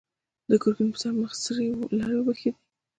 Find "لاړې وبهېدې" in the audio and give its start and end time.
1.99-2.51